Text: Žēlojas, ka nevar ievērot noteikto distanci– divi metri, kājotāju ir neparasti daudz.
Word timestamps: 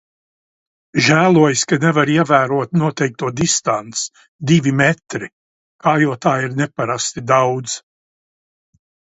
Žēlojas, 1.07 1.65
ka 1.71 1.77
nevar 1.83 2.11
ievērot 2.13 2.73
noteikto 2.83 3.29
distanci– 3.41 4.07
divi 4.53 4.75
metri, 4.81 5.31
kājotāju 5.87 6.51
ir 6.51 6.59
neparasti 6.63 7.25
daudz. 7.35 7.81